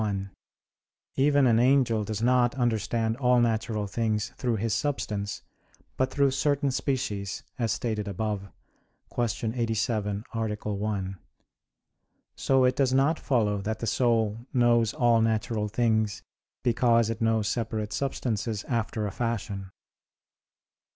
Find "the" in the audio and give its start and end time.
13.77-13.85